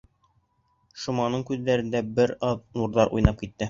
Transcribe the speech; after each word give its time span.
Шоманың 1.03 1.45
күҙҙәрендә 1.51 2.05
бер 2.19 2.37
аҙ 2.53 2.69
нурҙар 2.81 3.19
уйнап 3.19 3.43
китте. 3.47 3.57